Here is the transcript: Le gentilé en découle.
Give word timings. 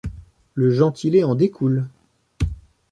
Le 0.55 0.71
gentilé 0.71 1.23
en 1.23 1.35
découle. 1.35 1.85